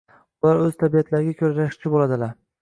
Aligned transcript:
Bolalar 0.45 0.69
o‘z 0.69 0.79
tabiatlariga 0.83 1.35
ko‘ra 1.43 1.53
rashkchi 1.61 1.93
bo‘ladilar. 1.97 2.35